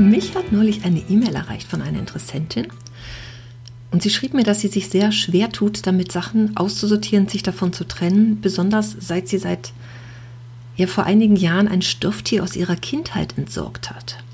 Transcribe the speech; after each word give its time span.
Mich 0.00 0.34
hat 0.34 0.50
neulich 0.50 0.86
eine 0.86 1.02
E-Mail 1.10 1.34
erreicht 1.34 1.68
von 1.68 1.82
einer 1.82 1.98
Interessentin. 1.98 2.68
Und 3.90 4.02
sie 4.02 4.08
schrieb 4.08 4.32
mir, 4.32 4.44
dass 4.44 4.60
sie 4.62 4.68
sich 4.68 4.88
sehr 4.88 5.12
schwer 5.12 5.50
tut, 5.50 5.86
damit 5.86 6.10
Sachen 6.10 6.56
auszusortieren, 6.56 7.28
sich 7.28 7.42
davon 7.42 7.74
zu 7.74 7.86
trennen, 7.86 8.40
besonders 8.40 8.96
seit 8.98 9.28
sie 9.28 9.36
seit 9.36 9.72
ja 10.76 10.86
vor 10.86 11.04
einigen 11.04 11.36
Jahren 11.36 11.68
ein 11.68 11.82
Stofftier 11.82 12.42
aus 12.42 12.56
ihrer 12.56 12.76
Kindheit 12.76 13.36
entsorgt 13.36 13.90
hat 13.90 14.24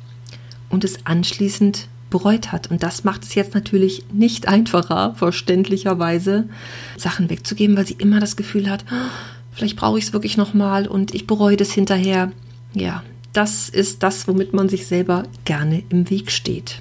und 0.68 0.84
es 0.84 1.04
anschließend 1.04 1.88
bereut 2.10 2.52
hat. 2.52 2.70
Und 2.70 2.84
das 2.84 3.02
macht 3.02 3.24
es 3.24 3.34
jetzt 3.34 3.54
natürlich 3.54 4.04
nicht 4.12 4.46
einfacher, 4.46 5.16
verständlicherweise, 5.16 6.48
Sachen 6.96 7.28
wegzugeben, 7.28 7.76
weil 7.76 7.88
sie 7.88 7.96
immer 7.98 8.20
das 8.20 8.36
Gefühl 8.36 8.70
hat, 8.70 8.84
oh, 8.92 9.10
vielleicht 9.50 9.74
brauche 9.74 9.98
ich 9.98 10.04
es 10.04 10.12
wirklich 10.12 10.36
nochmal 10.36 10.86
und 10.86 11.12
ich 11.12 11.26
bereue 11.26 11.56
das 11.56 11.72
hinterher. 11.72 12.30
Ja, 12.72 13.02
das 13.36 13.68
ist 13.68 14.02
das, 14.02 14.26
womit 14.26 14.52
man 14.54 14.68
sich 14.68 14.86
selber 14.86 15.24
gerne 15.44 15.82
im 15.90 16.08
Weg 16.08 16.30
steht. 16.30 16.80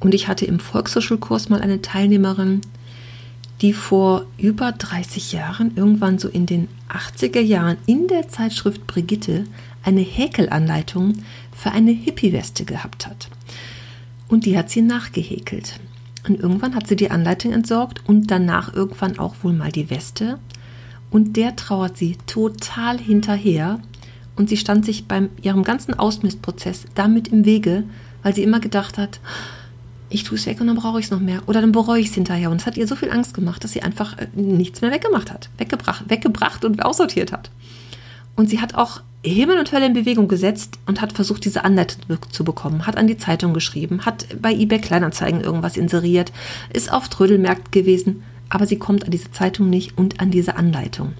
Und 0.00 0.14
ich 0.14 0.28
hatte 0.28 0.46
im 0.46 0.58
Volkshochschulkurs 0.58 1.48
mal 1.48 1.60
eine 1.60 1.82
Teilnehmerin, 1.82 2.62
die 3.60 3.72
vor 3.72 4.26
über 4.38 4.72
30 4.72 5.32
Jahren, 5.32 5.76
irgendwann 5.76 6.18
so 6.18 6.28
in 6.28 6.46
den 6.46 6.68
80er 6.88 7.40
Jahren, 7.40 7.76
in 7.86 8.06
der 8.08 8.28
Zeitschrift 8.28 8.86
Brigitte 8.86 9.44
eine 9.82 10.00
Häkelanleitung 10.00 11.14
für 11.52 11.70
eine 11.70 11.92
Hippie-Weste 11.92 12.64
gehabt 12.64 13.06
hat. 13.06 13.28
Und 14.28 14.44
die 14.44 14.58
hat 14.58 14.70
sie 14.70 14.82
nachgehäkelt. 14.82 15.80
Und 16.26 16.40
irgendwann 16.40 16.74
hat 16.74 16.88
sie 16.88 16.96
die 16.96 17.10
Anleitung 17.10 17.52
entsorgt 17.52 18.02
und 18.06 18.30
danach 18.30 18.74
irgendwann 18.74 19.18
auch 19.18 19.36
wohl 19.42 19.52
mal 19.52 19.70
die 19.70 19.90
Weste. 19.90 20.38
Und 21.10 21.36
der 21.36 21.54
trauert 21.54 21.96
sie 21.96 22.16
total 22.26 22.98
hinterher, 22.98 23.80
und 24.36 24.48
sie 24.48 24.56
stand 24.56 24.84
sich 24.84 25.06
beim 25.06 25.30
ihrem 25.42 25.62
ganzen 25.64 25.94
Ausmistprozess 25.94 26.84
damit 26.94 27.28
im 27.28 27.44
Wege, 27.44 27.84
weil 28.22 28.34
sie 28.34 28.42
immer 28.42 28.60
gedacht 28.60 28.98
hat, 28.98 29.20
ich 30.08 30.24
tue 30.24 30.38
es 30.38 30.46
weg 30.46 30.60
und 30.60 30.68
dann 30.68 30.76
brauche 30.76 31.00
ich 31.00 31.06
es 31.06 31.10
noch 31.10 31.20
mehr 31.20 31.42
oder 31.46 31.60
dann 31.60 31.72
bereue 31.72 32.00
ich 32.00 32.08
es 32.08 32.14
hinterher. 32.14 32.50
Und 32.50 32.60
es 32.60 32.66
hat 32.66 32.76
ihr 32.76 32.86
so 32.86 32.96
viel 32.96 33.10
Angst 33.10 33.34
gemacht, 33.34 33.64
dass 33.64 33.72
sie 33.72 33.82
einfach 33.82 34.16
äh, 34.18 34.28
nichts 34.34 34.80
mehr 34.80 34.92
weggemacht 34.92 35.32
hat, 35.32 35.48
weggebracht, 35.58 36.08
weggebracht 36.08 36.64
und 36.64 36.84
aussortiert 36.84 37.32
hat. 37.32 37.50
Und 38.36 38.50
sie 38.50 38.60
hat 38.60 38.74
auch 38.74 39.00
Himmel 39.24 39.58
und 39.58 39.72
Hölle 39.72 39.86
in 39.86 39.94
Bewegung 39.94 40.28
gesetzt 40.28 40.78
und 40.86 41.00
hat 41.00 41.12
versucht, 41.12 41.44
diese 41.44 41.64
Anleitung 41.64 42.18
zu 42.30 42.44
bekommen, 42.44 42.86
hat 42.86 42.96
an 42.96 43.08
die 43.08 43.16
Zeitung 43.16 43.54
geschrieben, 43.54 44.04
hat 44.04 44.26
bei 44.40 44.52
eBay 44.52 44.78
Kleinanzeigen 44.78 45.40
irgendwas 45.40 45.76
inseriert, 45.76 46.32
ist 46.72 46.92
auf 46.92 47.08
Trödelmärkten 47.08 47.70
gewesen, 47.70 48.22
aber 48.48 48.66
sie 48.66 48.78
kommt 48.78 49.04
an 49.04 49.10
diese 49.10 49.32
Zeitung 49.32 49.70
nicht 49.70 49.98
und 49.98 50.20
an 50.20 50.30
diese 50.30 50.56
Anleitung. 50.56 51.14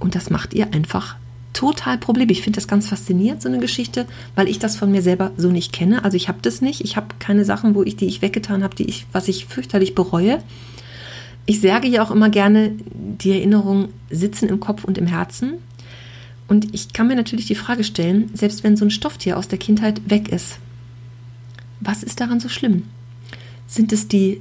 Und 0.00 0.14
das 0.14 0.30
macht 0.30 0.54
ihr 0.54 0.72
einfach 0.72 1.16
total 1.52 1.98
Problem. 1.98 2.28
Ich 2.30 2.42
finde 2.42 2.56
das 2.56 2.68
ganz 2.68 2.88
faszinierend, 2.88 3.42
so 3.42 3.48
eine 3.48 3.58
Geschichte, 3.58 4.06
weil 4.34 4.48
ich 4.48 4.58
das 4.58 4.76
von 4.76 4.90
mir 4.90 5.02
selber 5.02 5.32
so 5.36 5.50
nicht 5.50 5.72
kenne. 5.72 6.04
Also 6.04 6.16
ich 6.16 6.28
habe 6.28 6.38
das 6.42 6.60
nicht. 6.60 6.82
Ich 6.82 6.96
habe 6.96 7.08
keine 7.18 7.44
Sachen, 7.44 7.74
wo 7.74 7.82
ich 7.82 7.96
die 7.96 8.06
ich 8.06 8.22
weggetan 8.22 8.62
habe, 8.62 8.82
ich, 8.82 9.06
was 9.12 9.28
ich 9.28 9.46
fürchterlich 9.46 9.94
bereue. 9.94 10.42
Ich 11.46 11.60
sage 11.60 11.88
ja 11.88 12.02
auch 12.02 12.10
immer 12.10 12.30
gerne, 12.30 12.72
die 12.94 13.32
Erinnerungen 13.32 13.88
sitzen 14.10 14.48
im 14.48 14.60
Kopf 14.60 14.84
und 14.84 14.98
im 14.98 15.06
Herzen. 15.06 15.54
Und 16.46 16.74
ich 16.74 16.92
kann 16.92 17.08
mir 17.08 17.16
natürlich 17.16 17.46
die 17.46 17.54
Frage 17.54 17.84
stellen, 17.84 18.30
selbst 18.34 18.64
wenn 18.64 18.76
so 18.76 18.84
ein 18.84 18.90
Stofftier 18.90 19.38
aus 19.38 19.48
der 19.48 19.58
Kindheit 19.58 20.08
weg 20.10 20.28
ist, 20.28 20.58
was 21.80 22.02
ist 22.02 22.20
daran 22.20 22.40
so 22.40 22.48
schlimm? 22.48 22.84
Sind 23.66 23.92
es 23.92 24.08
die 24.08 24.40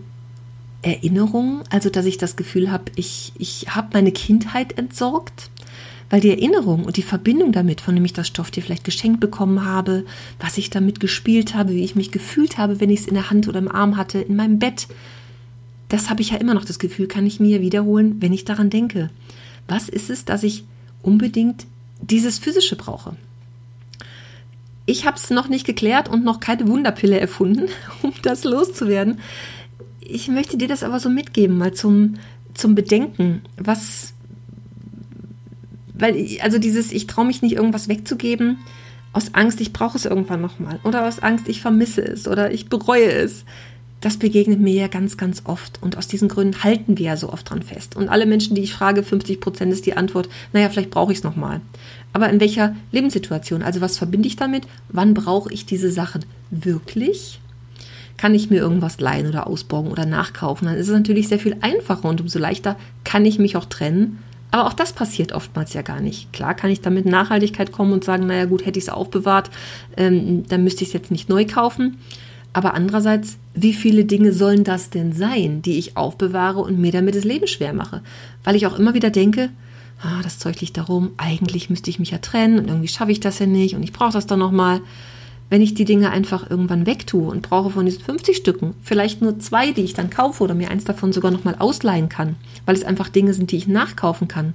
Erinnerungen, 0.81 1.63
also 1.69 1.89
dass 1.89 2.05
ich 2.05 2.17
das 2.17 2.35
Gefühl 2.35 2.71
habe, 2.71 2.85
ich, 2.95 3.33
ich 3.37 3.67
habe 3.69 3.89
meine 3.93 4.11
Kindheit 4.11 4.77
entsorgt? 4.77 5.49
Weil 6.09 6.21
die 6.21 6.31
Erinnerung 6.31 6.85
und 6.85 6.97
die 6.97 7.03
Verbindung 7.03 7.51
damit, 7.51 7.81
von 7.81 7.95
dem 7.95 8.05
ich 8.05 8.13
das 8.13 8.27
Stofftier 8.27 8.63
vielleicht 8.63 8.83
geschenkt 8.83 9.19
bekommen 9.19 9.65
habe, 9.65 10.05
was 10.39 10.57
ich 10.57 10.69
damit 10.69 10.99
gespielt 10.99 11.55
habe, 11.55 11.73
wie 11.73 11.83
ich 11.83 11.95
mich 11.95 12.11
gefühlt 12.11 12.57
habe, 12.57 12.79
wenn 12.79 12.89
ich 12.89 13.01
es 13.01 13.07
in 13.07 13.13
der 13.13 13.29
Hand 13.29 13.47
oder 13.47 13.59
im 13.59 13.71
Arm 13.71 13.97
hatte, 13.97 14.19
in 14.19 14.35
meinem 14.35 14.59
Bett, 14.59 14.87
das 15.89 16.09
habe 16.09 16.21
ich 16.21 16.31
ja 16.31 16.37
immer 16.37 16.53
noch 16.53 16.65
das 16.65 16.79
Gefühl, 16.79 17.07
kann 17.07 17.25
ich 17.25 17.39
mir 17.39 17.61
wiederholen, 17.61 18.17
wenn 18.19 18.33
ich 18.33 18.45
daran 18.45 18.69
denke. 18.69 19.09
Was 19.67 19.89
ist 19.89 20.09
es, 20.09 20.25
dass 20.25 20.43
ich 20.43 20.63
unbedingt 21.01 21.65
dieses 22.01 22.39
physische 22.39 22.75
brauche? 22.75 23.15
Ich 24.85 25.05
habe 25.05 25.17
es 25.17 25.29
noch 25.29 25.49
nicht 25.49 25.67
geklärt 25.67 26.09
und 26.09 26.23
noch 26.23 26.39
keine 26.39 26.67
Wunderpille 26.67 27.19
erfunden, 27.19 27.69
um 28.01 28.13
das 28.23 28.43
loszuwerden. 28.43 29.19
Ich 29.99 30.27
möchte 30.27 30.57
dir 30.57 30.67
das 30.67 30.83
aber 30.83 30.99
so 30.99 31.09
mitgeben, 31.09 31.57
mal 31.57 31.73
zum, 31.73 32.15
zum 32.55 32.73
Bedenken. 32.73 33.43
Was, 33.57 34.13
weil, 35.99 36.27
also 36.41 36.57
dieses, 36.57 36.91
ich 36.91 37.07
traue 37.07 37.25
mich 37.25 37.41
nicht, 37.41 37.55
irgendwas 37.55 37.87
wegzugeben, 37.87 38.57
aus 39.13 39.33
Angst, 39.33 39.59
ich 39.61 39.73
brauche 39.73 39.97
es 39.97 40.05
irgendwann 40.05 40.41
nochmal. 40.41 40.79
Oder 40.83 41.07
aus 41.07 41.19
Angst, 41.19 41.47
ich 41.47 41.61
vermisse 41.61 42.01
es 42.01 42.27
oder 42.27 42.51
ich 42.51 42.69
bereue 42.69 43.11
es. 43.11 43.43
Das 44.01 44.17
begegnet 44.17 44.61
mir 44.61 44.73
ja 44.73 44.87
ganz, 44.87 45.17
ganz 45.17 45.41
oft. 45.45 45.81
Und 45.81 45.97
aus 45.97 46.07
diesen 46.07 46.29
Gründen 46.29 46.63
halten 46.63 46.97
wir 46.97 47.07
ja 47.07 47.17
so 47.17 47.33
oft 47.33 47.49
dran 47.49 47.63
fest. 47.63 47.97
Und 47.97 48.07
alle 48.07 48.25
Menschen, 48.25 48.55
die 48.55 48.61
ich 48.61 48.73
frage, 48.73 49.03
50 49.03 49.41
Prozent 49.41 49.73
ist 49.73 49.85
die 49.85 49.97
Antwort, 49.97 50.29
naja, 50.53 50.69
vielleicht 50.69 50.91
brauche 50.91 51.11
ich 51.11 51.17
es 51.17 51.23
nochmal. 51.23 51.59
Aber 52.13 52.29
in 52.29 52.39
welcher 52.39 52.75
Lebenssituation? 52.91 53.61
Also 53.61 53.81
was 53.81 53.97
verbinde 53.97 54.27
ich 54.27 54.35
damit? 54.35 54.67
Wann 54.89 55.13
brauche 55.13 55.51
ich 55.51 55.65
diese 55.65 55.91
Sachen 55.91 56.23
wirklich? 56.49 57.41
Kann 58.15 58.35
ich 58.35 58.49
mir 58.49 58.57
irgendwas 58.57 58.99
leihen 58.99 59.27
oder 59.27 59.47
ausborgen 59.47 59.91
oder 59.91 60.05
nachkaufen? 60.05 60.67
Dann 60.67 60.77
ist 60.77 60.87
es 60.87 60.93
natürlich 60.93 61.27
sehr 61.27 61.39
viel 61.39 61.57
einfacher 61.61 62.07
und 62.07 62.21
umso 62.21 62.39
leichter 62.39 62.77
kann 63.03 63.25
ich 63.25 63.39
mich 63.39 63.57
auch 63.57 63.65
trennen 63.65 64.19
aber 64.51 64.65
auch 64.65 64.73
das 64.73 64.93
passiert 64.93 65.31
oftmals 65.31 65.73
ja 65.73 65.81
gar 65.81 66.01
nicht. 66.01 66.33
Klar 66.33 66.55
kann 66.55 66.71
ich 66.71 66.81
damit 66.81 67.05
Nachhaltigkeit 67.05 67.71
kommen 67.71 67.93
und 67.93 68.03
sagen, 68.03 68.27
naja 68.27 68.45
gut, 68.45 68.65
hätte 68.65 68.79
ich 68.79 68.85
es 68.85 68.89
aufbewahrt, 68.89 69.49
ähm, 69.97 70.45
dann 70.47 70.63
müsste 70.63 70.83
ich 70.83 70.89
es 70.89 70.93
jetzt 70.93 71.11
nicht 71.11 71.29
neu 71.29 71.45
kaufen. 71.45 71.97
Aber 72.51 72.73
andererseits, 72.73 73.37
wie 73.53 73.73
viele 73.73 74.05
Dinge 74.05 74.33
sollen 74.33 74.63
das 74.63 74.89
denn 74.89 75.13
sein, 75.13 75.61
die 75.61 75.77
ich 75.77 75.97
aufbewahre 75.97 76.59
und 76.59 76.79
mir 76.79 76.91
damit 76.91 77.15
das 77.15 77.23
Leben 77.23 77.47
schwer 77.47 77.73
mache? 77.73 78.01
Weil 78.43 78.55
ich 78.55 78.65
auch 78.65 78.79
immer 78.79 78.95
wieder 78.95 79.11
denke, 79.11 79.49
ah, 80.01 80.21
das 80.23 80.39
Zeug 80.39 80.59
liegt 80.59 80.77
darum, 80.77 81.11
eigentlich 81.17 81.69
müsste 81.69 81.91
ich 81.91 81.99
mich 81.99 82.09
ja 82.09 82.17
trennen 82.17 82.57
und 82.57 82.67
irgendwie 82.67 82.87
schaffe 82.87 83.11
ich 83.11 83.19
das 83.19 83.37
ja 83.37 83.45
nicht 83.45 83.75
und 83.75 83.83
ich 83.83 83.93
brauche 83.93 84.13
das 84.13 84.25
dann 84.25 84.39
nochmal. 84.39 84.79
mal 84.79 84.87
wenn 85.49 85.61
ich 85.61 85.73
die 85.73 85.85
Dinge 85.85 86.11
einfach 86.11 86.49
irgendwann 86.49 86.85
wegtue 86.85 87.29
und 87.29 87.41
brauche 87.41 87.71
von 87.71 87.85
diesen 87.85 88.03
50 88.03 88.37
Stücken 88.37 88.75
vielleicht 88.81 89.21
nur 89.21 89.39
zwei, 89.39 89.71
die 89.71 89.83
ich 89.83 89.93
dann 89.93 90.09
kaufe 90.09 90.43
oder 90.43 90.53
mir 90.53 90.69
eins 90.69 90.83
davon 90.83 91.11
sogar 91.11 91.31
nochmal 91.31 91.55
ausleihen 91.57 92.09
kann, 92.09 92.35
weil 92.65 92.75
es 92.75 92.83
einfach 92.83 93.09
Dinge 93.09 93.33
sind, 93.33 93.51
die 93.51 93.57
ich 93.57 93.67
nachkaufen 93.67 94.27
kann. 94.27 94.53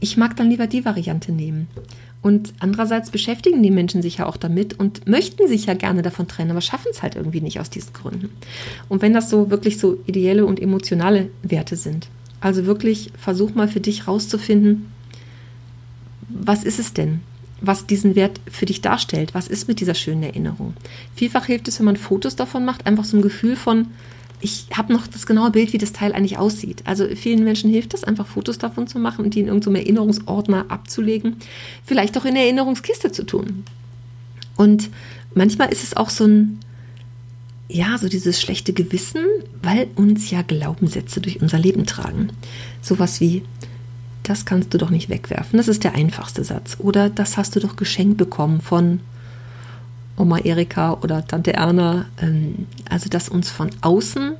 Ich 0.00 0.16
mag 0.16 0.36
dann 0.36 0.50
lieber 0.50 0.66
die 0.66 0.84
Variante 0.84 1.32
nehmen. 1.32 1.68
Und 2.22 2.54
andererseits 2.60 3.10
beschäftigen 3.10 3.62
die 3.62 3.70
Menschen 3.70 4.00
sich 4.00 4.18
ja 4.18 4.26
auch 4.26 4.36
damit 4.36 4.78
und 4.78 5.08
möchten 5.08 5.48
sich 5.48 5.66
ja 5.66 5.74
gerne 5.74 6.02
davon 6.02 6.28
trennen, 6.28 6.52
aber 6.52 6.60
schaffen 6.60 6.88
es 6.90 7.02
halt 7.02 7.16
irgendwie 7.16 7.40
nicht 7.40 7.58
aus 7.58 7.68
diesen 7.68 7.92
Gründen. 7.92 8.30
Und 8.88 9.02
wenn 9.02 9.12
das 9.12 9.28
so 9.28 9.50
wirklich 9.50 9.78
so 9.78 9.98
ideelle 10.06 10.46
und 10.46 10.60
emotionale 10.60 11.30
Werte 11.42 11.76
sind, 11.76 12.08
also 12.40 12.64
wirklich 12.64 13.10
versuch 13.18 13.54
mal 13.54 13.68
für 13.68 13.80
dich 13.80 14.06
rauszufinden, 14.06 14.86
was 16.28 16.64
ist 16.64 16.78
es 16.78 16.94
denn? 16.94 17.20
Was 17.62 17.86
diesen 17.86 18.14
Wert 18.14 18.40
für 18.50 18.66
dich 18.66 18.80
darstellt. 18.80 19.34
Was 19.34 19.48
ist 19.48 19.68
mit 19.68 19.80
dieser 19.80 19.94
schönen 19.94 20.22
Erinnerung? 20.22 20.74
Vielfach 21.14 21.46
hilft 21.46 21.68
es, 21.68 21.78
wenn 21.78 21.86
man 21.86 21.96
Fotos 21.96 22.36
davon 22.36 22.64
macht, 22.64 22.86
einfach 22.86 23.04
so 23.04 23.16
ein 23.16 23.22
Gefühl 23.22 23.56
von, 23.56 23.86
ich 24.40 24.66
habe 24.76 24.92
noch 24.92 25.06
das 25.06 25.24
genaue 25.24 25.52
Bild, 25.52 25.72
wie 25.72 25.78
das 25.78 25.92
Teil 25.92 26.12
eigentlich 26.12 26.36
aussieht. 26.36 26.82
Also 26.84 27.06
vielen 27.14 27.44
Menschen 27.44 27.70
hilft 27.70 27.94
es, 27.94 28.02
einfach 28.02 28.26
Fotos 28.26 28.58
davon 28.58 28.88
zu 28.88 28.98
machen 28.98 29.24
und 29.24 29.34
die 29.34 29.40
in 29.40 29.46
irgendeinem 29.46 29.76
Erinnerungsordner 29.76 30.66
abzulegen. 30.68 31.36
Vielleicht 31.84 32.18
auch 32.18 32.24
in 32.24 32.34
der 32.34 32.42
Erinnerungskiste 32.44 33.12
zu 33.12 33.24
tun. 33.24 33.64
Und 34.56 34.90
manchmal 35.34 35.72
ist 35.72 35.84
es 35.84 35.96
auch 35.96 36.10
so 36.10 36.24
ein, 36.24 36.58
ja, 37.68 37.96
so 37.98 38.08
dieses 38.08 38.40
schlechte 38.40 38.72
Gewissen, 38.72 39.24
weil 39.62 39.86
uns 39.94 40.30
ja 40.30 40.42
Glaubenssätze 40.42 41.20
durch 41.20 41.40
unser 41.40 41.58
Leben 41.58 41.86
tragen. 41.86 42.30
Sowas 42.82 43.20
wie, 43.20 43.44
das 44.22 44.44
kannst 44.44 44.72
du 44.72 44.78
doch 44.78 44.90
nicht 44.90 45.08
wegwerfen. 45.08 45.56
Das 45.56 45.68
ist 45.68 45.84
der 45.84 45.94
einfachste 45.94 46.44
Satz. 46.44 46.76
Oder 46.78 47.10
das 47.10 47.36
hast 47.36 47.56
du 47.56 47.60
doch 47.60 47.76
geschenkt 47.76 48.18
bekommen 48.18 48.60
von 48.60 49.00
Oma 50.16 50.38
Erika 50.38 50.94
oder 51.02 51.26
Tante 51.26 51.54
Erna. 51.54 52.06
Ähm, 52.20 52.66
also, 52.88 53.08
dass 53.08 53.28
uns 53.28 53.50
von 53.50 53.70
außen 53.80 54.34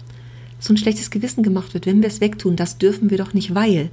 so 0.60 0.72
ein 0.72 0.76
schlechtes 0.76 1.10
Gewissen 1.10 1.42
gemacht 1.42 1.74
wird, 1.74 1.86
wenn 1.86 2.02
wir 2.02 2.08
es 2.08 2.20
wegtun, 2.20 2.54
das 2.54 2.78
dürfen 2.78 3.10
wir 3.10 3.18
doch 3.18 3.34
nicht, 3.34 3.54
weil. 3.54 3.90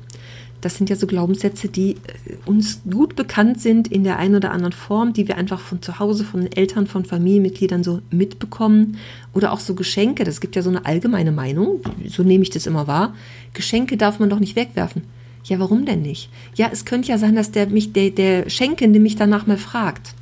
Das 0.62 0.76
sind 0.76 0.90
ja 0.90 0.98
so 0.98 1.08
Glaubenssätze, 1.08 1.70
die 1.70 1.92
äh, 1.92 2.36
uns 2.46 2.82
gut 2.90 3.16
bekannt 3.16 3.62
sind 3.62 3.88
in 3.88 4.04
der 4.04 4.20
einen 4.20 4.36
oder 4.36 4.52
anderen 4.52 4.74
Form, 4.74 5.14
die 5.14 5.28
wir 5.28 5.38
einfach 5.38 5.62
von 5.62 5.82
zu 5.82 6.00
Hause, 6.00 6.26
von 6.26 6.42
den 6.42 6.52
Eltern, 6.52 6.86
von 6.86 7.06
Familienmitgliedern 7.06 7.84
so 7.84 8.02
mitbekommen. 8.12 8.98
Oder 9.34 9.54
auch 9.54 9.62
so 9.62 9.74
Geschenke. 9.74 10.26
Das 10.26 10.42
gibt 10.42 10.56
ja 10.56 10.62
so 10.62 10.70
eine 10.70 10.86
allgemeine 10.86 11.32
Meinung, 11.32 11.80
so 12.08 12.24
nehme 12.24 12.44
ich 12.44 12.50
das 12.50 12.68
immer 12.68 12.88
wahr. 12.88 13.16
Geschenke 13.54 13.96
darf 13.96 14.20
man 14.20 14.30
doch 14.30 14.40
nicht 14.40 14.58
wegwerfen. 14.58 15.04
Ja, 15.46 15.60
warum 15.60 15.86
denn 15.86 16.02
nicht? 16.02 16.30
Ja, 16.56 16.70
es 16.72 16.86
könnte 16.86 17.10
ja 17.10 17.18
sein, 17.18 17.36
dass 17.36 17.52
der 17.52 17.68
mich, 17.68 17.94
der, 17.94 18.12
der 18.12 18.50
Schenkende 18.50 19.00
mich 19.00 19.16
danach 19.16 19.48
mal 19.48 19.58
fragt. 19.58 20.14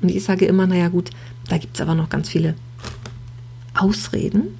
Und 0.00 0.10
ich 0.10 0.24
sage 0.24 0.46
immer, 0.46 0.66
naja 0.66 0.88
gut, 0.88 1.10
da 1.48 1.58
gibt 1.58 1.76
es 1.76 1.80
aber 1.80 1.94
noch 1.94 2.08
ganz 2.08 2.28
viele 2.28 2.54
Ausreden. 3.74 4.58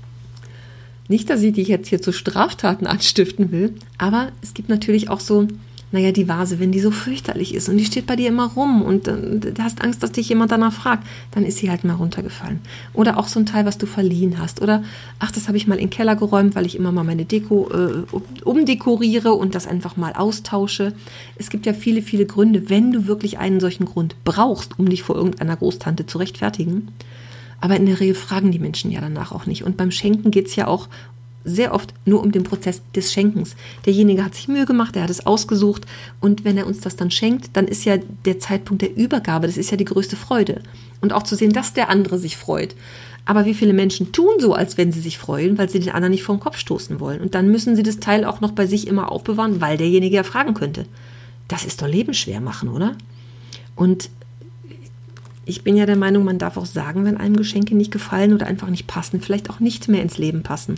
Nicht, 1.09 1.29
dass 1.31 1.43
ich 1.43 1.53
dich 1.53 1.69
jetzt 1.69 1.89
hier 1.89 2.01
zu 2.01 2.13
Straftaten 2.13 2.87
anstiften 2.87 3.53
will, 3.53 3.75
aber 3.99 4.33
es 4.43 4.55
gibt 4.55 4.69
natürlich 4.69 5.11
auch 5.11 5.21
so, 5.21 5.47
naja, 5.95 6.11
die 6.11 6.27
Vase, 6.27 6.59
wenn 6.59 6.73
die 6.73 6.81
so 6.81 6.91
fürchterlich 6.91 7.55
ist 7.55 7.69
und 7.69 7.77
die 7.77 7.85
steht 7.85 8.07
bei 8.07 8.17
dir 8.17 8.27
immer 8.27 8.49
rum 8.49 8.83
und 8.83 9.07
äh, 9.07 9.39
du 9.39 9.63
hast 9.63 9.81
Angst, 9.81 10.03
dass 10.03 10.11
dich 10.11 10.29
jemand 10.29 10.51
danach 10.51 10.73
fragt, 10.73 11.07
dann 11.31 11.45
ist 11.45 11.59
sie 11.59 11.71
halt 11.71 11.85
mal 11.85 11.95
runtergefallen. 11.95 12.59
Oder 12.95 13.17
auch 13.17 13.29
so 13.29 13.39
ein 13.39 13.47
Teil, 13.47 13.65
was 13.65 13.79
du 13.79 13.87
verliehen 13.87 14.41
hast. 14.41 14.61
Oder, 14.61 14.83
ach, 15.21 15.31
das 15.31 15.47
habe 15.47 15.57
ich 15.57 15.69
mal 15.69 15.77
in 15.77 15.83
den 15.83 15.91
Keller 15.91 16.17
geräumt, 16.17 16.57
weil 16.57 16.67
ich 16.67 16.75
immer 16.75 16.91
mal 16.91 17.05
meine 17.05 17.25
Deko 17.25 17.71
äh, 17.71 18.43
umdekoriere 18.43 19.35
und 19.35 19.55
das 19.55 19.69
einfach 19.69 19.97
mal 19.97 20.15
austausche. 20.15 20.95
Es 21.37 21.49
gibt 21.49 21.65
ja 21.65 21.73
viele, 21.73 22.03
viele 22.03 22.27
Gründe, 22.27 22.69
wenn 22.69 22.91
du 22.91 23.07
wirklich 23.07 23.39
einen 23.39 23.61
solchen 23.61 23.85
Grund 23.85 24.17
brauchst, 24.25 24.77
um 24.81 24.89
dich 24.89 25.05
vor 25.05 25.15
irgendeiner 25.15 25.57
Großtante 25.57 26.07
zu 26.07 26.19
rechtfertigen 26.19 26.89
aber 27.61 27.77
in 27.77 27.87
der 27.87 27.99
Regel 27.99 28.15
fragen 28.15 28.53
die 28.53 28.59
Menschen 28.59 28.91
ja 28.91 29.01
danach 29.01 29.33
auch 29.33 29.47
nicht. 29.47 29.65
Und 29.65 29.79
beim 29.79 29.91
Schenken 29.91 30.31
geht 30.31 30.49
es 30.49 30.57
ja 30.57 30.67
auch 30.67 30.89
sehr 31.45 31.75
oft 31.75 31.95
nur 32.05 32.23
um 32.23 32.33
den 32.33 32.43
Prozess 32.43 32.83
des 32.95 33.13
Schenkens. 33.13 33.55
Derjenige 33.87 34.25
hat 34.25 34.35
sich 34.35 34.49
Mühe 34.49 34.67
gemacht, 34.67 34.97
er 34.97 35.03
hat 35.03 35.11
es 35.11 35.27
ausgesucht 35.27 35.87
und 36.21 36.45
wenn 36.45 36.57
er 36.57 36.67
uns 36.67 36.81
das 36.81 36.97
dann 36.97 37.11
schenkt, 37.11 37.57
dann 37.57 37.69
ist 37.69 37.85
ja 37.85 37.99
der 38.25 38.39
Zeitpunkt 38.39 38.83
der 38.83 38.97
Übergabe, 38.97 39.47
das 39.47 39.57
ist 39.57 39.71
ja 39.71 39.77
die 39.77 39.85
größte 39.85 40.17
Freude. 40.17 40.63
Und 41.01 41.13
auch 41.13 41.23
zu 41.23 41.37
sehen, 41.37 41.53
dass 41.53 41.75
der 41.75 41.91
andere 41.91 42.19
sich 42.19 42.37
freut. 42.37 42.75
Aber 43.27 43.47
wie 43.47 43.55
viele 43.55 43.73
Menschen 43.73 44.13
tun 44.13 44.39
so, 44.39 44.55
als 44.55 44.77
wenn 44.77 44.93
sie 44.93 45.01
sich 45.01 45.19
freuen, 45.19 45.57
weil 45.57 45.69
sie 45.69 45.81
den 45.81 45.93
anderen 45.93 46.13
nicht 46.13 46.23
vor 46.23 46.37
den 46.37 46.41
Kopf 46.41 46.59
stoßen 46.59 47.01
wollen. 47.01 47.21
Und 47.21 47.35
dann 47.35 47.51
müssen 47.51 47.77
sie 47.77 47.83
das 47.83 48.01
Teil 48.01 48.25
auch 48.25 48.41
noch 48.41 48.53
bei 48.53 48.67
sich 48.67 48.87
immer 48.87 49.11
aufbewahren, 49.11 49.61
weil 49.61 49.77
derjenige 49.77 50.17
ja 50.17 50.23
fragen 50.23 50.55
könnte. 50.55 50.87
Das 51.49 51.65
ist 51.65 51.81
doch 51.81 51.89
Leben 51.89 52.15
schwer 52.15 52.41
machen, 52.41 52.69
oder? 52.69 52.97
Und 53.77 54.11
ich 55.47 55.63
bin 55.63 55.77
ja 55.77 55.87
der 55.87 55.97
Meinung, 55.97 56.25
man 56.25 56.39
darf 56.39 56.57
auch 56.57 56.67
sagen, 56.67 57.05
wenn 57.05 57.17
einem 57.17 57.37
Geschenke 57.37 57.75
nicht 57.75 57.91
gefallen 57.91 58.33
oder 58.33 58.47
einfach 58.47 58.69
nicht 58.69 58.87
passen, 58.87 59.21
vielleicht 59.21 59.51
auch 59.51 59.61
nicht 59.61 59.89
mehr 59.89 60.03
ins 60.03 60.19
Leben 60.19 60.43
passen. 60.43 60.77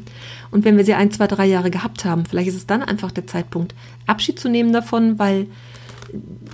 Und 0.51 0.65
wenn 0.65 0.77
wir 0.77 0.85
sie 0.85 0.95
ein, 0.95 1.11
zwei, 1.11 1.27
drei 1.27 1.47
Jahre 1.47 1.71
gehabt 1.71 2.05
haben, 2.05 2.27
vielleicht 2.27 2.49
ist 2.49 2.57
es 2.57 2.67
dann 2.67 2.83
einfach 2.83 3.13
der 3.13 3.27
Zeitpunkt, 3.27 3.75
Abschied 4.07 4.39
zu 4.39 4.49
nehmen 4.49 4.73
davon, 4.73 5.19
weil 5.19 5.47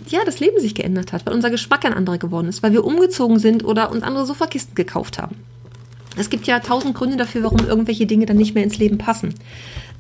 ja, 0.09 0.21
das 0.25 0.41
Leben 0.41 0.61
sich 0.61 0.75
geändert 0.75 1.13
hat, 1.13 1.27
weil 1.27 1.35
unser 1.35 1.51
Geschmack 1.51 1.85
ein 1.85 1.93
anderer 1.95 2.19
geworden 2.19 2.49
ist, 2.49 2.63
weil 2.63 2.73
wir 2.73 2.85
umgezogen 2.85 3.39
sind 3.39 3.65
oder 3.65 3.91
uns 3.91 4.03
andere 4.03 4.27
Sofakisten 4.27 4.75
gekauft 4.75 5.19
haben. 5.19 5.37
Es 6.17 6.29
gibt 6.29 6.47
ja 6.47 6.59
tausend 6.61 6.95
Gründe 6.95 7.17
dafür, 7.17 7.43
warum 7.45 7.61
irgendwelche 7.67 8.07
Dinge 8.07 8.27
dann 8.27 8.37
nicht 8.37 8.55
mehr 8.55 8.65
ins 8.65 8.79
Leben 8.79 8.99
passen. 8.99 9.35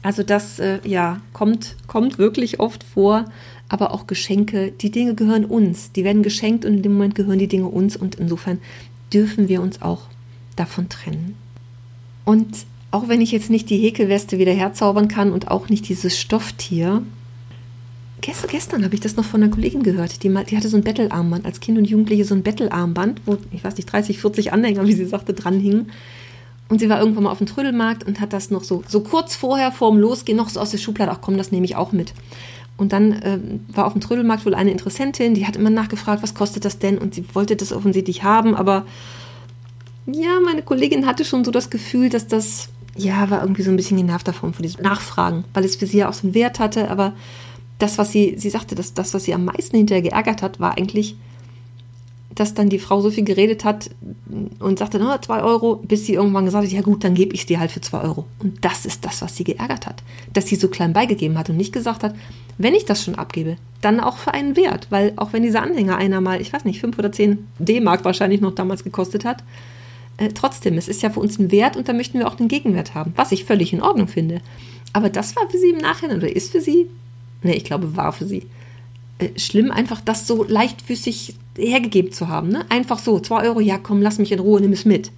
Also 0.02 0.22
das 0.22 0.58
äh, 0.58 0.80
ja 0.84 1.20
kommt 1.32 1.76
kommt 1.86 2.18
wirklich 2.18 2.60
oft 2.60 2.82
vor 2.82 3.26
aber 3.68 3.92
auch 3.92 4.06
Geschenke. 4.06 4.72
Die 4.72 4.90
Dinge 4.90 5.14
gehören 5.14 5.44
uns. 5.44 5.92
Die 5.92 6.04
werden 6.04 6.22
geschenkt 6.22 6.64
und 6.64 6.74
in 6.74 6.82
dem 6.82 6.92
Moment 6.94 7.14
gehören 7.14 7.38
die 7.38 7.48
Dinge 7.48 7.68
uns 7.68 7.96
und 7.96 8.16
insofern 8.16 8.58
dürfen 9.12 9.48
wir 9.48 9.62
uns 9.62 9.82
auch 9.82 10.02
davon 10.56 10.88
trennen. 10.88 11.36
Und 12.24 12.66
auch 12.90 13.08
wenn 13.08 13.20
ich 13.20 13.32
jetzt 13.32 13.50
nicht 13.50 13.70
die 13.70 13.78
Häkelweste 13.78 14.38
wieder 14.38 14.52
herzaubern 14.52 15.08
kann 15.08 15.32
und 15.32 15.50
auch 15.50 15.68
nicht 15.68 15.88
dieses 15.88 16.18
Stofftier, 16.18 17.02
gestern, 18.20 18.50
gestern 18.50 18.84
habe 18.84 18.94
ich 18.94 19.00
das 19.00 19.16
noch 19.16 19.24
von 19.24 19.42
einer 19.42 19.52
Kollegin 19.52 19.82
gehört, 19.82 20.22
die, 20.22 20.28
die 20.28 20.56
hatte 20.56 20.68
so 20.68 20.76
ein 20.76 20.84
Bettelarmband, 20.84 21.44
als 21.44 21.60
Kind 21.60 21.78
und 21.78 21.86
Jugendliche 21.86 22.24
so 22.24 22.34
ein 22.34 22.42
Bettelarmband, 22.42 23.22
wo, 23.26 23.38
ich 23.50 23.64
weiß 23.64 23.76
nicht, 23.76 23.90
30, 23.90 24.20
40 24.20 24.52
Anhänger, 24.52 24.86
wie 24.86 24.92
sie 24.92 25.06
sagte, 25.06 25.34
dranhingen. 25.34 25.90
Und 26.68 26.78
sie 26.78 26.88
war 26.88 27.00
irgendwann 27.00 27.24
mal 27.24 27.32
auf 27.32 27.38
dem 27.38 27.46
Trödelmarkt 27.46 28.04
und 28.04 28.20
hat 28.20 28.32
das 28.32 28.50
noch 28.50 28.64
so, 28.64 28.82
so 28.86 29.00
kurz 29.00 29.34
vorher, 29.34 29.72
vorm 29.72 29.98
Losgehen, 29.98 30.38
noch 30.38 30.48
so 30.48 30.60
aus 30.60 30.70
der 30.70 30.78
Schublade, 30.78 31.10
ach 31.10 31.20
komm, 31.20 31.36
das 31.36 31.52
nehme 31.52 31.66
ich 31.66 31.76
auch 31.76 31.92
mit. 31.92 32.14
Und 32.76 32.92
dann 32.92 33.12
äh, 33.12 33.38
war 33.68 33.86
auf 33.86 33.92
dem 33.92 34.00
Trödelmarkt 34.00 34.46
wohl 34.46 34.54
eine 34.54 34.70
Interessentin, 34.70 35.34
die 35.34 35.46
hat 35.46 35.56
immer 35.56 35.70
nachgefragt, 35.70 36.22
was 36.22 36.34
kostet 36.34 36.64
das 36.64 36.78
denn? 36.78 36.98
Und 36.98 37.14
sie 37.14 37.24
wollte 37.34 37.54
das 37.54 37.72
offensichtlich 37.72 38.22
haben, 38.22 38.54
aber 38.54 38.86
ja, 40.06 40.40
meine 40.44 40.62
Kollegin 40.62 41.06
hatte 41.06 41.24
schon 41.24 41.44
so 41.44 41.50
das 41.50 41.70
Gefühl, 41.70 42.08
dass 42.08 42.26
das, 42.26 42.70
ja, 42.96 43.30
war 43.30 43.40
irgendwie 43.40 43.62
so 43.62 43.70
ein 43.70 43.76
bisschen 43.76 43.98
genervt 43.98 44.26
davon, 44.26 44.52
von 44.52 44.62
diesem 44.62 44.82
Nachfragen, 44.82 45.44
weil 45.54 45.64
es 45.64 45.76
für 45.76 45.86
sie 45.86 45.98
ja 45.98 46.08
auch 46.08 46.12
so 46.12 46.26
einen 46.26 46.34
Wert 46.34 46.58
hatte, 46.58 46.90
aber 46.90 47.12
das, 47.78 47.98
was 47.98 48.10
sie, 48.10 48.34
sie 48.36 48.50
sagte, 48.50 48.74
dass 48.74 48.94
das, 48.94 49.14
was 49.14 49.24
sie 49.24 49.34
am 49.34 49.44
meisten 49.44 49.76
hinterher 49.76 50.02
geärgert 50.02 50.42
hat, 50.42 50.58
war 50.60 50.76
eigentlich, 50.76 51.16
dass 52.42 52.54
dann 52.54 52.68
die 52.68 52.80
Frau 52.80 53.00
so 53.00 53.12
viel 53.12 53.22
geredet 53.22 53.64
hat 53.64 53.88
und 54.58 54.80
sagte, 54.80 54.98
na, 54.98 55.22
zwei 55.22 55.42
Euro, 55.42 55.76
bis 55.76 56.06
sie 56.06 56.14
irgendwann 56.14 56.44
gesagt 56.44 56.64
hat, 56.64 56.72
ja 56.72 56.80
gut, 56.80 57.04
dann 57.04 57.14
gebe 57.14 57.34
ich 57.34 57.42
es 57.42 57.46
dir 57.46 57.60
halt 57.60 57.70
für 57.70 57.80
zwei 57.80 58.00
Euro. 58.00 58.26
Und 58.40 58.64
das 58.64 58.84
ist 58.84 59.04
das, 59.04 59.22
was 59.22 59.36
sie 59.36 59.44
geärgert 59.44 59.86
hat. 59.86 60.02
Dass 60.32 60.48
sie 60.48 60.56
so 60.56 60.66
klein 60.66 60.92
beigegeben 60.92 61.38
hat 61.38 61.50
und 61.50 61.56
nicht 61.56 61.72
gesagt 61.72 62.02
hat, 62.02 62.16
wenn 62.58 62.74
ich 62.74 62.84
das 62.84 63.04
schon 63.04 63.14
abgebe, 63.14 63.58
dann 63.80 64.00
auch 64.00 64.16
für 64.16 64.34
einen 64.34 64.56
Wert. 64.56 64.88
Weil 64.90 65.12
auch 65.14 65.32
wenn 65.32 65.44
dieser 65.44 65.62
Anhänger 65.62 65.96
einer 65.98 66.20
mal, 66.20 66.40
ich 66.40 66.52
weiß 66.52 66.64
nicht, 66.64 66.80
fünf 66.80 66.98
oder 66.98 67.12
zehn 67.12 67.46
D-Mark 67.60 68.04
wahrscheinlich 68.04 68.40
noch 68.40 68.56
damals 68.56 68.82
gekostet 68.82 69.24
hat, 69.24 69.44
äh, 70.16 70.30
trotzdem, 70.30 70.76
es 70.78 70.88
ist 70.88 71.00
ja 71.00 71.10
für 71.10 71.20
uns 71.20 71.38
ein 71.38 71.52
Wert 71.52 71.76
und 71.76 71.88
da 71.88 71.92
möchten 71.92 72.18
wir 72.18 72.26
auch 72.26 72.34
den 72.34 72.48
Gegenwert 72.48 72.96
haben, 72.96 73.12
was 73.14 73.30
ich 73.30 73.44
völlig 73.44 73.72
in 73.72 73.82
Ordnung 73.82 74.08
finde. 74.08 74.40
Aber 74.92 75.10
das 75.10 75.36
war 75.36 75.48
für 75.48 75.58
sie 75.58 75.70
im 75.70 75.78
Nachhinein 75.78 76.16
oder 76.18 76.34
ist 76.34 76.50
für 76.50 76.60
sie, 76.60 76.88
ne, 77.44 77.54
ich 77.54 77.62
glaube, 77.62 77.96
war 77.96 78.12
für 78.12 78.26
sie 78.26 78.46
äh, 79.20 79.38
schlimm, 79.38 79.70
einfach 79.70 80.00
das 80.00 80.26
so 80.26 80.42
leichtfüßig 80.42 81.36
hergegeben 81.56 82.12
zu 82.12 82.28
haben. 82.28 82.48
Ne? 82.48 82.64
Einfach 82.68 82.98
so, 82.98 83.20
zwei 83.20 83.44
Euro, 83.44 83.60
ja 83.60 83.78
komm, 83.78 84.02
lass 84.02 84.18
mich 84.18 84.32
in 84.32 84.38
Ruhe, 84.38 84.60
nimm 84.60 84.72
es 84.72 84.84
mit. 84.84 85.10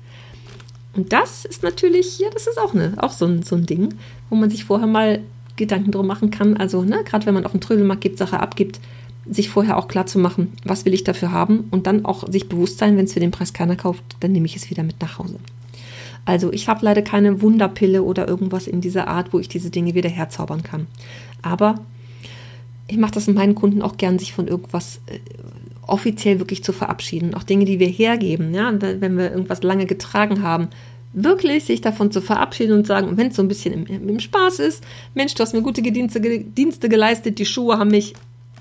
Und 0.96 1.12
das 1.12 1.44
ist 1.44 1.62
natürlich, 1.62 2.18
ja, 2.18 2.28
das 2.30 2.46
ist 2.46 2.58
auch, 2.58 2.72
ne, 2.72 2.94
auch 2.98 3.12
so 3.12 3.26
ein, 3.26 3.42
so 3.42 3.56
ein 3.56 3.66
Ding, 3.66 3.94
wo 4.30 4.36
man 4.36 4.50
sich 4.50 4.64
vorher 4.64 4.86
mal 4.86 5.20
Gedanken 5.56 5.90
drum 5.90 6.06
machen 6.06 6.30
kann. 6.30 6.56
Also, 6.56 6.82
ne, 6.82 7.02
gerade 7.04 7.26
wenn 7.26 7.34
man 7.34 7.44
auf 7.44 7.52
den 7.52 7.60
Trödelmarkt 7.60 8.02
gibt, 8.02 8.18
Sache 8.18 8.40
abgibt, 8.40 8.80
sich 9.28 9.48
vorher 9.48 9.76
auch 9.76 9.88
klar 9.88 10.06
zu 10.06 10.18
machen, 10.18 10.52
was 10.64 10.84
will 10.84 10.94
ich 10.94 11.04
dafür 11.04 11.32
haben 11.32 11.66
und 11.70 11.86
dann 11.86 12.04
auch 12.04 12.30
sich 12.30 12.48
bewusst 12.48 12.78
sein, 12.78 12.96
wenn 12.96 13.06
es 13.06 13.14
für 13.14 13.20
den 13.20 13.30
Preis 13.30 13.52
keiner 13.52 13.76
kauft, 13.76 14.02
dann 14.20 14.32
nehme 14.32 14.46
ich 14.46 14.56
es 14.56 14.70
wieder 14.70 14.82
mit 14.82 15.00
nach 15.00 15.18
Hause. 15.18 15.36
Also 16.26 16.52
ich 16.52 16.68
habe 16.68 16.84
leider 16.84 17.02
keine 17.02 17.42
Wunderpille 17.42 18.02
oder 18.02 18.28
irgendwas 18.28 18.66
in 18.66 18.80
dieser 18.80 19.08
Art, 19.08 19.32
wo 19.32 19.38
ich 19.38 19.48
diese 19.48 19.70
Dinge 19.70 19.94
wieder 19.94 20.08
herzaubern 20.08 20.62
kann. 20.62 20.86
Aber 21.42 21.80
ich 22.86 22.98
mache 22.98 23.12
das 23.12 23.26
mit 23.26 23.36
meinen 23.36 23.54
Kunden 23.54 23.82
auch 23.82 23.96
gern, 23.96 24.18
sich 24.18 24.32
von 24.32 24.46
irgendwas 24.46 25.00
äh, 25.06 25.18
offiziell 25.86 26.38
wirklich 26.38 26.64
zu 26.64 26.72
verabschieden. 26.72 27.34
Auch 27.34 27.42
Dinge, 27.42 27.64
die 27.64 27.78
wir 27.78 27.88
hergeben, 27.88 28.54
ja, 28.54 28.72
wenn 28.80 29.16
wir 29.16 29.30
irgendwas 29.30 29.62
lange 29.62 29.86
getragen 29.86 30.42
haben, 30.42 30.68
wirklich 31.14 31.64
sich 31.64 31.80
davon 31.80 32.10
zu 32.10 32.20
verabschieden 32.20 32.72
und 32.72 32.86
sagen, 32.86 33.16
wenn 33.16 33.28
es 33.28 33.36
so 33.36 33.42
ein 33.42 33.48
bisschen 33.48 33.86
im, 33.86 34.08
im, 34.08 34.20
Spaß 34.20 34.58
ist, 34.58 34.84
Mensch, 35.14 35.34
du 35.34 35.42
hast 35.42 35.54
mir 35.54 35.62
gute 35.62 35.80
Dienste, 35.80 36.20
Dienste 36.20 36.88
geleistet, 36.88 37.38
die 37.38 37.46
Schuhe 37.46 37.78
haben 37.78 37.90
mich 37.90 38.14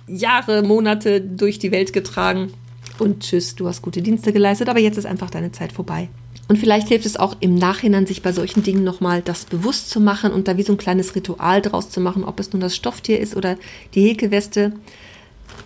Jahre, 0.08 0.62
Monate 0.62 1.20
durch 1.20 1.60
die 1.60 1.72
Welt 1.72 1.94
getragen 1.94 2.52
und 3.00 3.22
tschüss, 3.22 3.56
du 3.56 3.68
hast 3.68 3.82
gute 3.82 4.02
Dienste 4.02 4.32
geleistet, 4.34 4.70
aber 4.70 4.80
jetzt 4.80 4.98
ist 4.98 5.06
einfach 5.06 5.32
deine 5.32 5.52
Zeit 5.52 5.72
vorbei. 5.72 6.10
Und 6.48 6.58
vielleicht 6.58 6.90
hilft 6.90 7.06
es 7.06 7.18
auch 7.18 7.38
im 7.40 7.56
Nachhinein, 7.56 8.06
sich 8.06 8.22
bei 8.22 8.34
solchen 8.34 8.64
Dingen 8.64 8.84
nochmal 8.84 9.22
das 9.22 9.46
bewusst 9.46 9.90
zu 9.90 10.00
machen 10.00 10.32
und 10.32 10.48
da 10.48 10.58
wie 10.58 10.64
so 10.64 10.74
ein 10.74 10.78
kleines 10.78 11.16
Ritual 11.16 11.62
draus 11.62 11.90
zu 11.90 12.02
machen, 12.02 12.24
ob 12.24 12.40
es 12.40 12.52
nun 12.52 12.62
das 12.62 12.76
Stofftier 12.76 13.20
ist 13.20 13.36
oder 13.36 13.58
die 13.96 14.08
Häkelweste. 14.08 14.74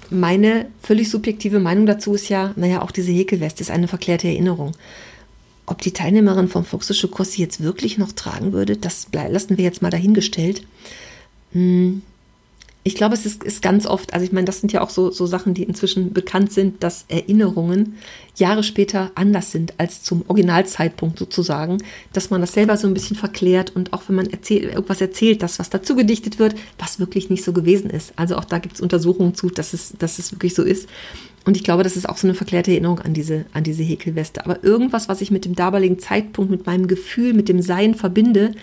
Meine 0.10 0.68
völlig 0.82 1.10
subjektive 1.10 1.60
Meinung 1.60 1.86
dazu 1.86 2.14
ist 2.14 2.30
ja, 2.30 2.54
naja, 2.56 2.82
auch 2.82 2.92
diese 2.92 3.12
Häkelweste 3.12 3.62
ist 3.62 3.72
eine 3.72 3.88
verklärte 3.88 4.28
Erinnerung. 4.28 4.72
Ob 5.66 5.82
die 5.82 5.92
Teilnehmerin 5.92 6.48
vom 6.48 6.64
Fuchsische 6.64 7.10
Kurs 7.10 7.34
sie 7.34 7.42
jetzt 7.42 7.62
wirklich 7.62 7.98
noch 7.98 8.14
tragen 8.14 8.54
würde, 8.54 8.78
das 8.78 9.08
lassen 9.12 9.58
wir 9.58 9.66
jetzt 9.66 9.82
mal 9.82 9.90
dahingestellt. 9.90 10.64
Hm, 11.52 12.02
ich 12.88 12.96
glaube, 12.96 13.16
es 13.16 13.26
ist, 13.26 13.44
ist, 13.44 13.62
ganz 13.62 13.86
oft, 13.86 14.14
also 14.14 14.26
ich 14.26 14.32
meine, 14.32 14.46
das 14.46 14.62
sind 14.62 14.72
ja 14.72 14.80
auch 14.80 14.90
so, 14.90 15.12
so 15.12 15.26
Sachen, 15.26 15.54
die 15.54 15.64
inzwischen 15.64 16.14
bekannt 16.14 16.54
sind, 16.54 16.82
dass 16.84 17.04
Erinnerungen 17.10 17.98
Jahre 18.38 18.64
später 18.64 19.12
anders 19.14 19.52
sind 19.52 19.74
als 19.78 20.04
zum 20.04 20.24
Originalzeitpunkt 20.30 21.20
sozusagen, 21.20 21.80
dass 22.14 22.30
man 22.30 22.40
das 22.40 22.54
selber 22.54 22.78
so 22.78 22.88
ein 22.88 22.94
bisschen 22.94 23.18
verklärt 23.18 23.76
und 23.76 23.92
auch 23.92 24.04
wenn 24.08 24.16
man 24.16 24.30
erzählt, 24.30 24.74
irgendwas 24.74 25.02
erzählt, 25.02 25.44
das, 25.44 25.60
was 25.60 25.70
dazu 25.70 25.98
gedichtet 25.98 26.40
wird, 26.40 26.56
was 26.78 26.98
wirklich 26.98 27.30
nicht 27.30 27.44
so 27.44 27.52
gewesen 27.52 27.90
ist. 27.90 28.14
Also 28.16 28.38
auch 28.38 28.46
da 28.46 28.60
gibt 28.60 28.76
es 28.76 28.82
Untersuchungen 28.82 29.36
zu, 29.36 29.50
dass 29.50 29.74
es, 29.74 29.94
dass 30.00 30.18
es 30.18 30.32
wirklich 30.32 30.56
so 30.56 30.64
ist. 30.64 30.88
Und 31.44 31.58
ich 31.58 31.66
glaube, 31.66 31.84
das 31.84 31.98
ist 31.98 32.08
auch 32.08 32.16
so 32.16 32.26
eine 32.26 32.36
verklärte 32.36 32.72
Erinnerung 32.72 33.00
an 33.00 33.14
diese, 33.14 33.46
an 33.52 33.66
diese 33.66 33.84
Häkelweste. 33.84 34.46
Aber 34.46 34.64
irgendwas, 34.64 35.10
was 35.10 35.20
ich 35.20 35.30
mit 35.30 35.44
dem 35.44 35.56
damaligen 35.56 36.00
Zeitpunkt, 36.00 36.52
mit 36.52 36.66
meinem 36.66 36.88
Gefühl, 36.88 37.34
mit 37.34 37.50
dem 37.50 37.62
Sein 37.62 37.96
verbinde, 37.96 38.54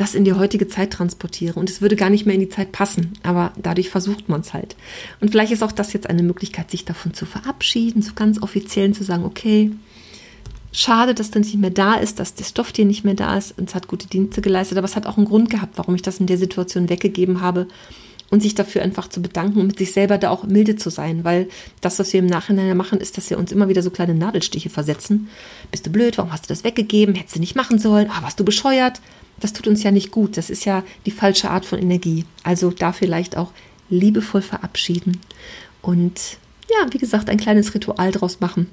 das 0.00 0.14
in 0.14 0.24
die 0.24 0.32
heutige 0.32 0.66
Zeit 0.66 0.92
transportiere. 0.92 1.60
Und 1.60 1.68
es 1.68 1.82
würde 1.82 1.94
gar 1.94 2.08
nicht 2.08 2.24
mehr 2.24 2.34
in 2.34 2.40
die 2.40 2.48
Zeit 2.48 2.72
passen, 2.72 3.12
aber 3.22 3.52
dadurch 3.60 3.90
versucht 3.90 4.30
man 4.30 4.40
es 4.40 4.54
halt. 4.54 4.74
Und 5.20 5.30
vielleicht 5.30 5.52
ist 5.52 5.62
auch 5.62 5.72
das 5.72 5.92
jetzt 5.92 6.08
eine 6.08 6.22
Möglichkeit, 6.22 6.70
sich 6.70 6.86
davon 6.86 7.12
zu 7.12 7.26
verabschieden, 7.26 8.00
so 8.00 8.12
ganz 8.14 8.40
offiziell 8.40 8.92
zu 8.92 9.04
sagen, 9.04 9.24
okay, 9.24 9.72
schade, 10.72 11.14
dass 11.14 11.30
das 11.30 11.44
nicht 11.44 11.58
mehr 11.58 11.70
da 11.70 11.94
ist, 11.94 12.18
dass 12.18 12.34
das 12.34 12.48
Stofftier 12.48 12.86
nicht 12.86 13.04
mehr 13.04 13.14
da 13.14 13.36
ist 13.36 13.58
und 13.58 13.68
es 13.68 13.74
hat 13.74 13.88
gute 13.88 14.08
Dienste 14.08 14.40
geleistet, 14.40 14.78
aber 14.78 14.86
es 14.86 14.96
hat 14.96 15.06
auch 15.06 15.18
einen 15.18 15.26
Grund 15.26 15.50
gehabt, 15.50 15.76
warum 15.76 15.94
ich 15.94 16.02
das 16.02 16.18
in 16.18 16.26
der 16.26 16.38
Situation 16.38 16.88
weggegeben 16.88 17.40
habe. 17.42 17.66
und 18.32 18.42
sich 18.42 18.54
dafür 18.54 18.82
einfach 18.82 19.08
zu 19.08 19.20
bedanken 19.20 19.58
und 19.58 19.66
mit 19.66 19.78
sich 19.78 19.92
selber 19.92 20.16
da 20.16 20.30
auch 20.30 20.44
milde 20.44 20.76
zu 20.76 20.88
sein, 20.88 21.24
weil 21.24 21.48
das, 21.80 21.98
was 21.98 22.12
wir 22.12 22.20
im 22.20 22.26
Nachhinein 22.26 22.76
machen, 22.76 23.00
ist, 23.00 23.16
dass 23.16 23.28
wir 23.28 23.36
uns 23.36 23.50
immer 23.50 23.68
wieder 23.68 23.82
so 23.82 23.90
kleine 23.90 24.14
Nadelstiche 24.14 24.70
versetzen. 24.70 25.28
Bist 25.72 25.84
du 25.84 25.90
blöd? 25.90 26.16
Warum 26.16 26.30
hast 26.30 26.44
du 26.44 26.48
das 26.48 26.62
weggegeben? 26.62 27.16
Hättest 27.16 27.34
du 27.34 27.40
nicht 27.40 27.56
machen 27.56 27.80
sollen? 27.80 28.08
Ah, 28.08 28.22
warst 28.22 28.38
du 28.38 28.44
bescheuert? 28.44 29.00
Das 29.40 29.52
tut 29.52 29.66
uns 29.66 29.82
ja 29.82 29.90
nicht 29.90 30.10
gut. 30.10 30.36
Das 30.36 30.50
ist 30.50 30.64
ja 30.64 30.84
die 31.06 31.10
falsche 31.10 31.50
Art 31.50 31.64
von 31.64 31.78
Energie. 31.78 32.24
Also 32.42 32.70
da 32.70 32.92
vielleicht 32.92 33.36
auch 33.36 33.52
liebevoll 33.88 34.42
verabschieden 34.42 35.20
und 35.82 36.38
ja, 36.70 36.86
wie 36.92 36.98
gesagt, 36.98 37.28
ein 37.28 37.38
kleines 37.38 37.74
Ritual 37.74 38.12
draus 38.12 38.40
machen. 38.40 38.68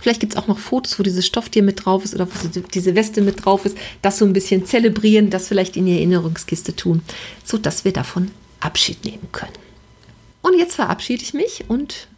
Vielleicht 0.00 0.20
gibt 0.20 0.34
es 0.34 0.38
auch 0.38 0.48
noch 0.48 0.58
Fotos, 0.58 0.98
wo 0.98 1.02
dieses 1.02 1.26
Stofftier 1.26 1.62
mit 1.62 1.84
drauf 1.84 2.04
ist 2.04 2.14
oder 2.14 2.26
wo 2.28 2.60
diese 2.72 2.94
Weste 2.94 3.22
mit 3.22 3.44
drauf 3.44 3.64
ist. 3.64 3.76
Das 4.02 4.18
so 4.18 4.24
ein 4.24 4.32
bisschen 4.32 4.66
zelebrieren, 4.66 5.30
das 5.30 5.48
vielleicht 5.48 5.76
in 5.76 5.86
die 5.86 5.94
Erinnerungskiste 5.94 6.76
tun, 6.76 7.02
sodass 7.44 7.84
wir 7.84 7.92
davon 7.92 8.30
Abschied 8.60 9.04
nehmen 9.04 9.28
können. 9.32 9.52
Und 10.42 10.58
jetzt 10.58 10.74
verabschiede 10.74 11.22
ich 11.22 11.32
mich 11.32 11.64
und 11.68 12.08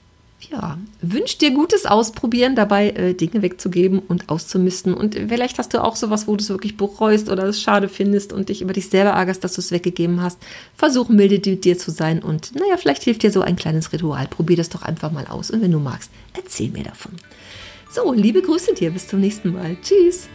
ja, 0.40 0.78
wünsche 1.00 1.38
dir 1.38 1.50
gutes 1.50 1.86
Ausprobieren, 1.86 2.56
dabei 2.56 2.90
äh, 2.90 3.14
Dinge 3.14 3.42
wegzugeben 3.42 4.00
und 4.00 4.28
auszumisten. 4.28 4.94
Und 4.94 5.14
vielleicht 5.14 5.58
hast 5.58 5.72
du 5.72 5.82
auch 5.82 5.96
sowas, 5.96 6.26
wo 6.26 6.36
du 6.36 6.42
es 6.42 6.50
wirklich 6.50 6.76
bereust 6.76 7.30
oder 7.30 7.44
es 7.44 7.60
schade 7.60 7.88
findest 7.88 8.32
und 8.32 8.48
dich 8.48 8.60
über 8.60 8.72
dich 8.72 8.88
selber 8.88 9.10
ärgerst, 9.10 9.42
dass 9.44 9.54
du 9.54 9.60
es 9.60 9.70
weggegeben 9.70 10.20
hast. 10.20 10.38
Versuch 10.74 11.08
milde 11.08 11.50
mit 11.50 11.64
dir 11.64 11.78
zu 11.78 11.90
sein 11.90 12.22
und 12.22 12.54
naja, 12.54 12.76
vielleicht 12.76 13.02
hilft 13.04 13.22
dir 13.22 13.32
so 13.32 13.40
ein 13.40 13.56
kleines 13.56 13.92
Ritual. 13.92 14.26
Probier 14.28 14.56
das 14.56 14.68
doch 14.68 14.82
einfach 14.82 15.10
mal 15.10 15.26
aus 15.26 15.50
und 15.50 15.62
wenn 15.62 15.72
du 15.72 15.80
magst, 15.80 16.10
erzähl 16.34 16.70
mir 16.70 16.84
davon. 16.84 17.12
So, 17.90 18.12
liebe 18.12 18.42
Grüße 18.42 18.74
dir, 18.74 18.90
bis 18.90 19.08
zum 19.08 19.20
nächsten 19.20 19.52
Mal. 19.52 19.76
Tschüss. 19.82 20.28